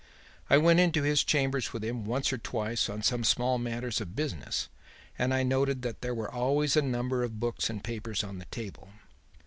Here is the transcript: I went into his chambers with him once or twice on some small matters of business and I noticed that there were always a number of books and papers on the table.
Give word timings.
I 0.49 0.57
went 0.57 0.79
into 0.79 1.03
his 1.03 1.23
chambers 1.23 1.73
with 1.73 1.83
him 1.83 2.05
once 2.05 2.33
or 2.33 2.39
twice 2.39 2.89
on 2.89 3.03
some 3.03 3.23
small 3.23 3.59
matters 3.59 4.01
of 4.01 4.15
business 4.15 4.67
and 5.19 5.31
I 5.31 5.43
noticed 5.43 5.83
that 5.83 6.01
there 6.01 6.15
were 6.15 6.31
always 6.33 6.75
a 6.75 6.81
number 6.81 7.21
of 7.21 7.39
books 7.39 7.69
and 7.69 7.83
papers 7.83 8.23
on 8.23 8.39
the 8.39 8.45
table. 8.45 8.89